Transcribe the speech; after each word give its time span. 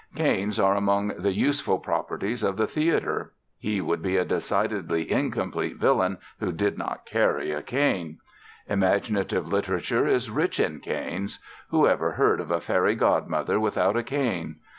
Canes 0.15 0.59
are 0.59 0.75
among 0.75 1.09
the 1.09 1.31
useful 1.31 1.77
properties 1.77 2.41
of 2.41 2.57
the 2.57 2.65
theatre. 2.65 3.33
He 3.59 3.81
would 3.81 4.01
be 4.01 4.17
a 4.17 4.25
decidedly 4.25 5.11
incomplete 5.11 5.75
villain 5.77 6.17
who 6.39 6.51
did 6.51 6.75
not 6.75 7.05
carry 7.05 7.51
a 7.51 7.61
cane. 7.61 8.17
Imaginative 8.67 9.47
literature 9.47 10.07
is 10.07 10.31
rich 10.31 10.59
in 10.59 10.79
canes. 10.79 11.37
Who 11.69 11.85
ever 11.85 12.13
heard 12.13 12.39
of 12.39 12.49
a 12.49 12.59
fairy 12.59 12.95
godmother 12.95 13.59
without 13.59 13.95
a 13.95 14.01
cane? 14.01 14.55